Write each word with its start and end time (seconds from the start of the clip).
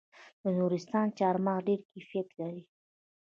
د 0.41 0.43
نورستان 0.59 1.07
چهارمغز 1.17 1.63
ډیر 1.67 1.81
کیفیت 1.91 2.27
لري. 2.39 2.63